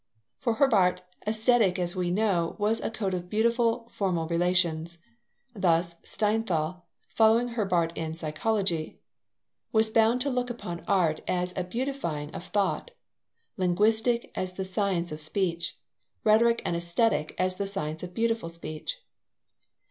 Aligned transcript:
For 0.39 0.55
Herbart, 0.55 1.03
Aesthetic, 1.27 1.77
as 1.77 1.95
we 1.95 2.09
know, 2.09 2.55
was 2.57 2.81
a 2.81 2.89
code 2.89 3.13
of 3.13 3.29
beautiful 3.29 3.87
formal 3.91 4.27
relations. 4.27 4.97
Thus 5.53 5.93
Steinthal, 6.01 6.81
following 7.09 7.49
Herbart 7.49 7.95
in 7.95 8.15
psychology, 8.15 8.97
was 9.71 9.91
bound 9.91 10.19
to 10.21 10.31
look 10.31 10.49
upon 10.49 10.83
Art 10.87 11.21
as 11.27 11.53
a 11.55 11.63
beautifying 11.63 12.31
of 12.31 12.47
thought, 12.47 12.89
Linguistic 13.57 14.31
as 14.33 14.53
the 14.53 14.65
science 14.65 15.11
of 15.11 15.19
speech, 15.19 15.77
Rhetoric 16.23 16.63
and 16.65 16.75
Aesthetic 16.75 17.35
as 17.37 17.57
the 17.57 17.67
science 17.67 18.01
of 18.01 18.15
beautiful 18.15 18.49
speech. 18.49 19.03